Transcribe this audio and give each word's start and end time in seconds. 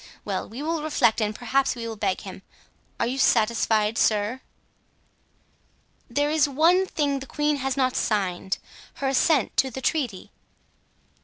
Well, 0.25 0.49
we 0.49 0.63
will 0.63 0.81
reflect 0.81 1.21
and 1.21 1.35
perhaps 1.35 1.75
we 1.75 1.87
will 1.87 1.95
beg 1.95 2.21
him. 2.21 2.41
Are 2.99 3.05
you 3.05 3.19
satisfied, 3.19 3.99
sir?" 3.99 4.41
"There 6.09 6.31
is 6.31 6.49
one 6.49 6.87
thing 6.87 7.19
the 7.19 7.27
queen 7.27 7.57
has 7.57 7.77
not 7.77 7.95
signed—her 7.95 9.07
assent 9.07 9.55
to 9.57 9.69
the 9.69 9.79
treaty." 9.79 10.31